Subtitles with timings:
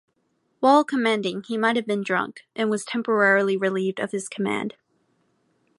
[0.61, 4.73] While commanding, he might have been drunk, and was temporarily relieved of his command.